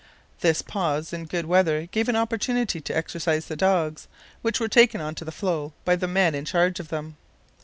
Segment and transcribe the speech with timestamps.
[0.39, 4.07] This pause in good weather gave an opportunity to exercise the dogs,
[4.41, 7.17] which were taken on to the floe by the men in charge of them.